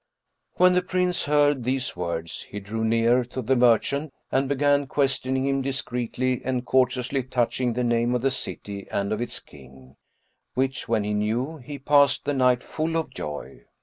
[0.55, 5.45] When the Prince heard these words, he drew near to the merchant and began questioning
[5.45, 9.97] him discreetly and courteously touching the name of the city and of its King;
[10.55, 13.65] which when he knew, he passed the night full of joy.